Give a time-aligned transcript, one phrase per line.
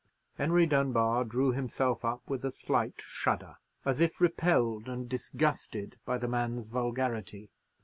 [0.39, 6.17] Henry Dunbar drew himself up with a slight shudder, as if repelled and disgusted by
[6.17, 7.51] the man's vulgarity.